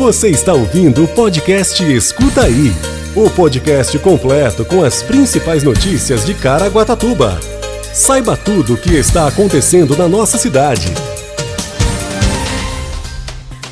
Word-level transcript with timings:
Você 0.00 0.30
está 0.30 0.54
ouvindo 0.54 1.04
o 1.04 1.08
podcast 1.08 1.84
Escuta 1.84 2.44
Aí 2.44 2.72
o 3.14 3.28
podcast 3.28 3.98
completo 3.98 4.64
com 4.64 4.82
as 4.82 5.02
principais 5.02 5.62
notícias 5.62 6.24
de 6.24 6.32
Caraguatatuba. 6.32 7.38
Saiba 7.92 8.34
tudo 8.34 8.72
o 8.72 8.76
que 8.78 8.94
está 8.94 9.28
acontecendo 9.28 9.94
na 9.94 10.08
nossa 10.08 10.38
cidade. 10.38 10.86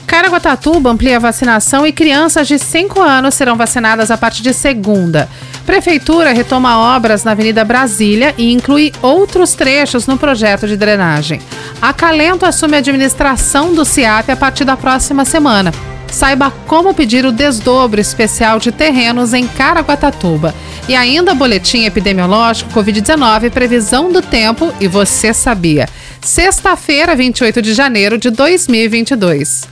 Caraguatatuba 0.06 0.90
amplia 0.90 1.16
a 1.16 1.18
vacinação 1.18 1.86
e 1.86 1.92
crianças 1.92 2.46
de 2.46 2.58
5 2.58 3.00
anos 3.00 3.34
serão 3.34 3.56
vacinadas 3.56 4.10
a 4.10 4.18
partir 4.18 4.42
de 4.42 4.52
segunda. 4.52 5.30
Prefeitura 5.64 6.34
retoma 6.34 6.94
obras 6.94 7.24
na 7.24 7.30
Avenida 7.30 7.64
Brasília 7.64 8.34
e 8.36 8.52
inclui 8.52 8.92
outros 9.00 9.54
trechos 9.54 10.06
no 10.06 10.18
projeto 10.18 10.68
de 10.68 10.76
drenagem. 10.76 11.40
Acalento 11.80 12.44
assume 12.44 12.74
a 12.74 12.80
administração 12.80 13.72
do 13.72 13.82
CIAP 13.82 14.30
a 14.30 14.36
partir 14.36 14.66
da 14.66 14.76
próxima 14.76 15.24
semana. 15.24 15.72
Saiba 16.10 16.50
como 16.66 16.94
pedir 16.94 17.24
o 17.26 17.32
desdobro 17.32 18.00
especial 18.00 18.58
de 18.58 18.72
terrenos 18.72 19.32
em 19.34 19.46
Caraguatatuba. 19.46 20.54
E 20.88 20.96
ainda 20.96 21.34
boletim 21.34 21.84
epidemiológico 21.84 22.72
Covid-19, 22.72 23.50
previsão 23.50 24.10
do 24.10 24.22
tempo 24.22 24.72
e 24.80 24.88
você 24.88 25.34
sabia. 25.34 25.88
Sexta-feira, 26.20 27.14
28 27.14 27.60
de 27.60 27.74
janeiro 27.74 28.18
de 28.18 28.30
2022. 28.30 29.68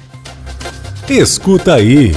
Escuta 1.08 1.74
aí. 1.74 2.12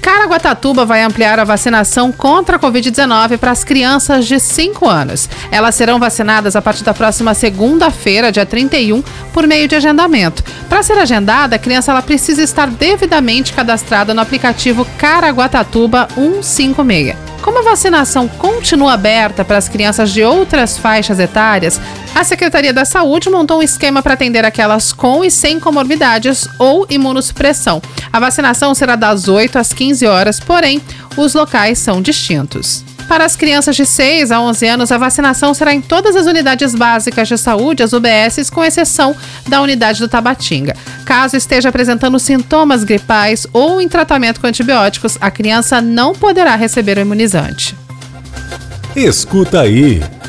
Caraguatatuba 0.00 0.84
vai 0.84 1.02
ampliar 1.02 1.38
a 1.38 1.44
vacinação 1.44 2.10
contra 2.10 2.56
a 2.56 2.58
Covid-19 2.58 3.36
para 3.38 3.50
as 3.50 3.62
crianças 3.62 4.26
de 4.26 4.40
5 4.40 4.88
anos. 4.88 5.28
Elas 5.50 5.74
serão 5.74 5.98
vacinadas 5.98 6.56
a 6.56 6.62
partir 6.62 6.84
da 6.84 6.94
próxima 6.94 7.34
segunda-feira, 7.34 8.32
dia 8.32 8.46
31, 8.46 9.02
por 9.32 9.46
meio 9.46 9.68
de 9.68 9.76
agendamento. 9.76 10.42
Para 10.68 10.82
ser 10.82 10.98
agendada, 10.98 11.56
a 11.56 11.58
criança 11.58 11.90
ela 11.90 12.02
precisa 12.02 12.42
estar 12.42 12.68
devidamente 12.68 13.52
cadastrada 13.52 14.14
no 14.14 14.20
aplicativo 14.20 14.86
Caraguatatuba 14.98 16.08
156. 16.14 17.30
Como 17.42 17.58
a 17.58 17.62
vacinação 17.62 18.28
continua 18.28 18.92
aberta 18.92 19.44
para 19.44 19.56
as 19.56 19.68
crianças 19.68 20.10
de 20.10 20.22
outras 20.22 20.76
faixas 20.76 21.18
etárias, 21.18 21.80
a 22.20 22.24
Secretaria 22.24 22.70
da 22.70 22.84
Saúde 22.84 23.30
montou 23.30 23.60
um 23.60 23.62
esquema 23.62 24.02
para 24.02 24.12
atender 24.12 24.44
aquelas 24.44 24.92
com 24.92 25.24
e 25.24 25.30
sem 25.30 25.58
comorbidades 25.58 26.46
ou 26.58 26.86
imunossupressão. 26.90 27.80
A 28.12 28.20
vacinação 28.20 28.74
será 28.74 28.94
das 28.94 29.26
8 29.26 29.58
às 29.58 29.72
15 29.72 30.06
horas, 30.06 30.38
porém, 30.38 30.82
os 31.16 31.32
locais 31.32 31.78
são 31.78 32.02
distintos. 32.02 32.84
Para 33.08 33.24
as 33.24 33.36
crianças 33.36 33.74
de 33.74 33.86
6 33.86 34.30
a 34.32 34.38
11 34.38 34.66
anos, 34.66 34.92
a 34.92 34.98
vacinação 34.98 35.54
será 35.54 35.72
em 35.72 35.80
todas 35.80 36.14
as 36.14 36.26
unidades 36.26 36.74
básicas 36.74 37.26
de 37.26 37.38
saúde, 37.38 37.82
as 37.82 37.94
UBSs, 37.94 38.50
com 38.50 38.62
exceção 38.62 39.16
da 39.48 39.62
unidade 39.62 39.98
do 39.98 40.06
Tabatinga. 40.06 40.76
Caso 41.06 41.38
esteja 41.38 41.70
apresentando 41.70 42.18
sintomas 42.18 42.84
gripais 42.84 43.46
ou 43.50 43.80
em 43.80 43.88
tratamento 43.88 44.42
com 44.42 44.46
antibióticos, 44.46 45.16
a 45.22 45.30
criança 45.30 45.80
não 45.80 46.12
poderá 46.12 46.54
receber 46.54 46.98
o 46.98 47.00
imunizante. 47.00 47.74
Escuta 48.94 49.62
aí. 49.62 50.19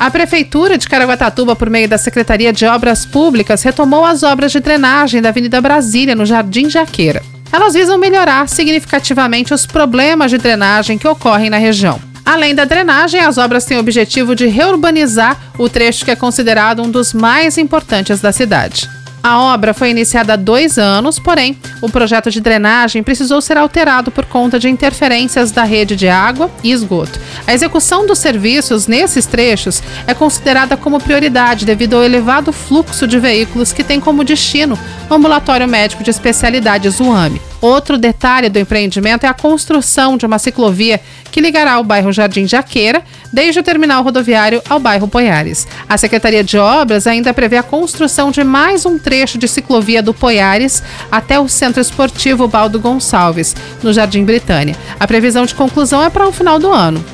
A 0.00 0.10
Prefeitura 0.10 0.78
de 0.78 0.88
Caraguatatuba, 0.88 1.54
por 1.54 1.68
meio 1.68 1.86
da 1.86 1.98
Secretaria 1.98 2.54
de 2.54 2.64
Obras 2.64 3.04
Públicas, 3.04 3.62
retomou 3.62 4.02
as 4.02 4.22
obras 4.22 4.50
de 4.50 4.58
drenagem 4.58 5.20
da 5.20 5.28
Avenida 5.28 5.60
Brasília, 5.60 6.14
no 6.14 6.24
Jardim 6.24 6.70
Jaqueira. 6.70 7.22
Elas 7.52 7.74
visam 7.74 7.98
melhorar 7.98 8.48
significativamente 8.48 9.52
os 9.52 9.66
problemas 9.66 10.30
de 10.30 10.38
drenagem 10.38 10.96
que 10.96 11.06
ocorrem 11.06 11.50
na 11.50 11.58
região. 11.58 12.00
Além 12.24 12.54
da 12.54 12.64
drenagem, 12.64 13.20
as 13.20 13.36
obras 13.36 13.66
têm 13.66 13.76
o 13.76 13.80
objetivo 13.80 14.34
de 14.34 14.46
reurbanizar 14.46 15.38
o 15.58 15.68
trecho 15.68 16.06
que 16.06 16.10
é 16.10 16.16
considerado 16.16 16.82
um 16.82 16.90
dos 16.90 17.12
mais 17.12 17.58
importantes 17.58 18.22
da 18.22 18.32
cidade. 18.32 18.88
A 19.22 19.38
obra 19.38 19.74
foi 19.74 19.90
iniciada 19.90 20.32
há 20.32 20.36
dois 20.36 20.78
anos, 20.78 21.18
porém, 21.18 21.56
o 21.82 21.90
projeto 21.90 22.30
de 22.30 22.40
drenagem 22.40 23.02
precisou 23.02 23.42
ser 23.42 23.58
alterado 23.58 24.10
por 24.10 24.24
conta 24.24 24.58
de 24.58 24.68
interferências 24.68 25.50
da 25.50 25.62
rede 25.62 25.94
de 25.94 26.08
água 26.08 26.50
e 26.64 26.72
esgoto. 26.72 27.20
A 27.46 27.52
execução 27.52 28.06
dos 28.06 28.18
serviços 28.18 28.86
nesses 28.86 29.26
trechos 29.26 29.82
é 30.06 30.14
considerada 30.14 30.74
como 30.74 31.00
prioridade 31.00 31.66
devido 31.66 31.96
ao 31.96 32.04
elevado 32.04 32.50
fluxo 32.50 33.06
de 33.06 33.18
veículos 33.18 33.72
que 33.72 33.84
tem 33.84 34.00
como 34.00 34.24
destino 34.24 34.78
o 35.10 35.14
Ambulatório 35.14 35.68
Médico 35.68 36.02
de 36.02 36.10
Especialidades 36.10 36.98
UAME. 36.98 37.49
Outro 37.60 37.98
detalhe 37.98 38.48
do 38.48 38.58
empreendimento 38.58 39.24
é 39.24 39.28
a 39.28 39.34
construção 39.34 40.16
de 40.16 40.24
uma 40.24 40.38
ciclovia 40.38 41.00
que 41.30 41.40
ligará 41.40 41.78
o 41.78 41.84
bairro 41.84 42.12
Jardim 42.12 42.46
Jaqueira, 42.46 43.02
desde 43.32 43.60
o 43.60 43.62
terminal 43.62 44.02
rodoviário 44.02 44.62
ao 44.68 44.80
bairro 44.80 45.06
Poiares. 45.06 45.66
A 45.88 45.96
Secretaria 45.98 46.42
de 46.42 46.58
Obras 46.58 47.06
ainda 47.06 47.34
prevê 47.34 47.56
a 47.56 47.62
construção 47.62 48.30
de 48.30 48.42
mais 48.42 48.86
um 48.86 48.98
trecho 48.98 49.38
de 49.38 49.46
ciclovia 49.46 50.02
do 50.02 50.14
Poiares 50.14 50.82
até 51.10 51.38
o 51.38 51.48
Centro 51.48 51.80
Esportivo 51.80 52.48
Baldo 52.48 52.80
Gonçalves, 52.80 53.54
no 53.82 53.92
Jardim 53.92 54.24
Britânia. 54.24 54.76
A 54.98 55.06
previsão 55.06 55.44
de 55.44 55.54
conclusão 55.54 56.02
é 56.02 56.10
para 56.10 56.26
o 56.26 56.32
final 56.32 56.58
do 56.58 56.72
ano. 56.72 57.04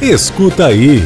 Escuta 0.00 0.66
aí. 0.66 1.02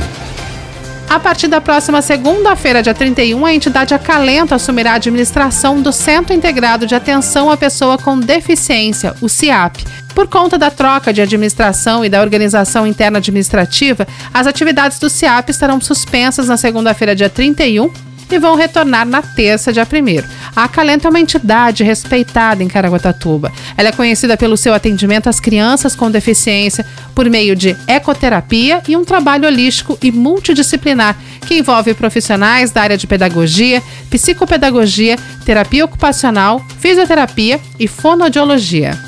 A 1.12 1.20
partir 1.20 1.46
da 1.46 1.60
próxima 1.60 2.00
segunda-feira, 2.00 2.82
dia 2.82 2.94
31, 2.94 3.44
a 3.44 3.52
entidade 3.52 3.92
Acalento 3.92 4.54
assumirá 4.54 4.92
a 4.92 4.94
administração 4.94 5.82
do 5.82 5.92
Centro 5.92 6.32
Integrado 6.32 6.86
de 6.86 6.94
Atenção 6.94 7.50
à 7.50 7.56
Pessoa 7.56 7.98
com 7.98 8.18
Deficiência, 8.18 9.14
o 9.20 9.28
CIAP. 9.28 9.84
Por 10.14 10.26
conta 10.26 10.56
da 10.56 10.70
troca 10.70 11.12
de 11.12 11.20
administração 11.20 12.02
e 12.02 12.08
da 12.08 12.22
organização 12.22 12.86
interna 12.86 13.18
administrativa, 13.18 14.08
as 14.32 14.46
atividades 14.46 14.98
do 14.98 15.10
CIAP 15.10 15.50
estarão 15.50 15.78
suspensas 15.82 16.48
na 16.48 16.56
segunda-feira, 16.56 17.14
dia 17.14 17.28
31, 17.28 17.92
e 18.30 18.38
vão 18.38 18.54
retornar 18.54 19.06
na 19.06 19.20
terça, 19.20 19.70
dia 19.70 19.86
1. 19.86 20.41
A 20.54 20.64
Acalento 20.64 21.06
é 21.06 21.10
uma 21.10 21.20
entidade 21.20 21.82
respeitada 21.82 22.62
em 22.62 22.68
Caraguatatuba. 22.68 23.50
Ela 23.76 23.88
é 23.88 23.92
conhecida 23.92 24.36
pelo 24.36 24.56
seu 24.56 24.74
atendimento 24.74 25.28
às 25.28 25.40
crianças 25.40 25.96
com 25.96 26.10
deficiência 26.10 26.84
por 27.14 27.28
meio 27.30 27.56
de 27.56 27.74
ecoterapia 27.86 28.82
e 28.86 28.94
um 28.94 29.04
trabalho 29.04 29.46
holístico 29.46 29.98
e 30.02 30.12
multidisciplinar 30.12 31.16
que 31.46 31.58
envolve 31.58 31.94
profissionais 31.94 32.70
da 32.70 32.82
área 32.82 32.98
de 32.98 33.06
pedagogia, 33.06 33.82
psicopedagogia, 34.10 35.16
terapia 35.44 35.86
ocupacional, 35.86 36.62
fisioterapia 36.78 37.58
e 37.78 37.88
fonoaudiologia. 37.88 38.98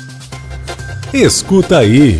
Escuta 1.13 1.77
aí. 1.77 2.19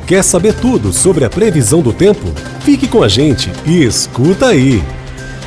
Quer 0.06 0.22
saber 0.22 0.54
tudo 0.54 0.92
sobre 0.92 1.24
a 1.24 1.28
previsão 1.28 1.82
do 1.82 1.92
tempo? 1.92 2.32
Fique 2.60 2.86
com 2.86 3.02
a 3.02 3.08
gente 3.08 3.50
e 3.66 3.82
escuta 3.82 4.46
aí. 4.46 4.80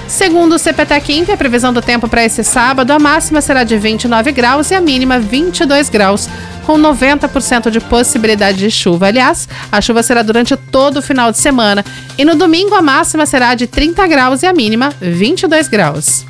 Segundo 0.05 0.55
o 0.55 0.59
CPTEC 0.59 1.31
a 1.31 1.37
previsão 1.37 1.71
do 1.71 1.81
tempo 1.81 2.09
para 2.09 2.25
esse 2.25 2.43
sábado, 2.43 2.91
a 2.91 2.99
máxima 2.99 3.41
será 3.41 3.63
de 3.63 3.77
29 3.77 4.31
graus 4.31 4.71
e 4.71 4.75
a 4.75 4.81
mínima 4.81 5.17
22 5.17 5.87
graus 5.87 6.27
com 6.59 6.77
90% 6.77 7.69
de 7.69 7.79
possibilidade 7.79 8.57
de 8.57 8.69
chuva. 8.71 9.07
Aliás, 9.07 9.47
a 9.71 9.81
chuva 9.81 10.03
será 10.03 10.21
durante 10.21 10.55
todo 10.55 10.97
o 10.97 11.01
final 11.01 11.31
de 11.31 11.37
semana. 11.37 11.83
E 12.17 12.25
no 12.25 12.35
domingo 12.35 12.75
a 12.75 12.81
máxima 12.81 13.25
será 13.25 13.55
de 13.55 13.67
30 13.67 14.05
graus 14.07 14.43
e 14.43 14.47
a 14.47 14.53
mínima 14.53 14.93
22 15.01 15.67
graus. 15.67 16.25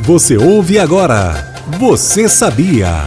Você 0.00 0.36
ouve 0.36 0.78
agora. 0.78 1.52
Você 1.78 2.28
sabia? 2.28 3.06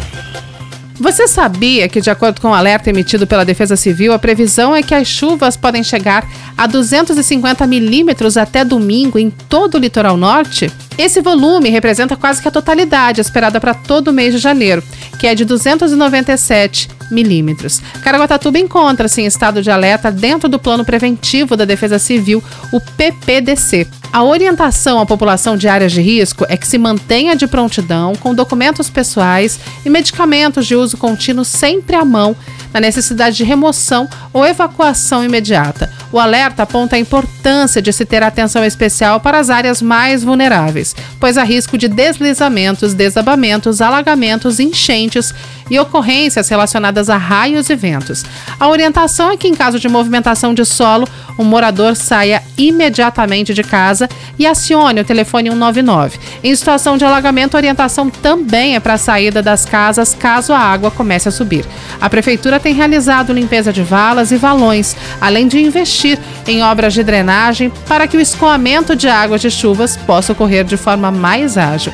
Você 0.99 1.27
sabia 1.27 1.89
que, 1.89 1.99
de 1.99 2.09
acordo 2.09 2.39
com 2.39 2.49
o 2.49 2.53
alerta 2.53 2.89
emitido 2.89 3.25
pela 3.25 3.43
Defesa 3.43 3.75
Civil, 3.75 4.13
a 4.13 4.19
previsão 4.19 4.75
é 4.75 4.83
que 4.83 4.93
as 4.93 5.07
chuvas 5.07 5.57
podem 5.57 5.83
chegar 5.83 6.25
a 6.55 6.67
250 6.67 7.65
milímetros 7.65 8.37
até 8.37 8.63
domingo 8.63 9.17
em 9.17 9.29
todo 9.29 9.75
o 9.75 9.79
litoral 9.79 10.15
norte? 10.15 10.71
Esse 10.97 11.19
volume 11.19 11.69
representa 11.69 12.15
quase 12.15 12.41
que 12.41 12.47
a 12.47 12.51
totalidade 12.51 13.19
esperada 13.19 13.59
para 13.59 13.73
todo 13.73 14.09
o 14.09 14.13
mês 14.13 14.33
de 14.33 14.39
janeiro, 14.39 14.83
que 15.23 15.27
é 15.27 15.33
de 15.33 15.45
297 15.45 16.89
milímetros. 17.09 17.81
Caraguatatuba 18.03 18.59
encontra-se 18.59 19.21
em 19.21 19.25
estado 19.25 19.61
de 19.61 19.71
alerta 19.71 20.11
dentro 20.11 20.49
do 20.49 20.59
plano 20.59 20.83
preventivo 20.83 21.55
da 21.55 21.63
Defesa 21.63 21.97
Civil, 21.97 22.43
o 22.73 22.81
PPDC. 22.97 23.87
A 24.13 24.21
orientação 24.21 24.99
à 24.99 25.07
população 25.07 25.57
de 25.57 25.67
áreas 25.67 25.91
de 25.91 25.99
risco 25.99 26.45
é 26.47 26.55
que 26.55 26.67
se 26.67 26.77
mantenha 26.77 27.35
de 27.35 27.47
prontidão 27.47 28.13
com 28.13 28.35
documentos 28.35 28.87
pessoais 28.87 29.59
e 29.83 29.89
medicamentos 29.89 30.67
de 30.67 30.75
uso 30.75 30.97
contínuo 30.97 31.43
sempre 31.43 31.95
à 31.95 32.05
mão 32.05 32.35
na 32.71 32.79
necessidade 32.79 33.35
de 33.35 33.43
remoção 33.43 34.07
ou 34.31 34.45
evacuação 34.45 35.25
imediata. 35.25 35.91
O 36.11 36.19
alerta 36.19 36.61
aponta 36.61 36.95
a 36.95 36.99
importância 36.99 37.81
de 37.81 37.91
se 37.91 38.05
ter 38.05 38.21
atenção 38.21 38.63
especial 38.63 39.19
para 39.19 39.39
as 39.39 39.49
áreas 39.49 39.81
mais 39.81 40.23
vulneráveis, 40.23 40.95
pois 41.19 41.35
há 41.35 41.43
risco 41.43 41.75
de 41.75 41.87
deslizamentos, 41.87 42.93
desabamentos, 42.93 43.81
alagamentos, 43.81 44.59
enchentes 44.59 45.33
e 45.69 45.79
ocorrências 45.79 46.49
relacionadas 46.49 47.09
a 47.09 47.17
raios 47.17 47.69
e 47.69 47.75
ventos. 47.75 48.23
A 48.59 48.67
orientação 48.67 49.31
é 49.31 49.37
que, 49.37 49.47
em 49.47 49.55
caso 49.55 49.79
de 49.79 49.89
movimentação 49.89 50.53
de 50.53 50.65
solo, 50.65 51.07
o 51.37 51.43
morador 51.43 51.95
saia 51.95 52.43
imediatamente 52.57 53.53
de 53.53 53.63
casa 53.63 54.07
e 54.37 54.45
acione 54.45 55.01
o 55.01 55.05
telefone 55.05 55.49
199. 55.49 56.19
Em 56.43 56.55
situação 56.55 56.97
de 56.97 57.05
alagamento, 57.05 57.55
a 57.55 57.59
orientação 57.59 58.09
também 58.09 58.75
é 58.75 58.79
para 58.79 58.93
a 58.93 58.97
saída 58.97 59.41
das 59.41 59.65
casas 59.65 60.13
caso 60.13 60.53
a 60.53 60.59
água 60.59 60.91
comece 60.91 61.29
a 61.29 61.31
subir. 61.31 61.65
A 61.99 62.09
prefeitura 62.09 62.59
tem 62.59 62.73
realizado 62.73 63.33
limpeza 63.33 63.73
de 63.73 63.81
valas 63.81 64.31
e 64.31 64.37
valões, 64.37 64.95
além 65.19 65.47
de 65.47 65.59
investir 65.59 66.19
em 66.47 66.63
obras 66.63 66.93
de 66.93 67.03
drenagem 67.03 67.71
para 67.87 68.07
que 68.07 68.17
o 68.17 68.21
escoamento 68.21 68.95
de 68.95 69.07
águas 69.07 69.41
de 69.41 69.49
chuvas 69.49 69.97
possa 69.97 70.33
ocorrer 70.33 70.63
de 70.63 70.77
forma 70.77 71.11
mais 71.11 71.57
ágil. 71.57 71.93